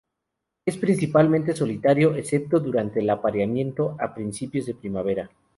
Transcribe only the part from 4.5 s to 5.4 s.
de primavera.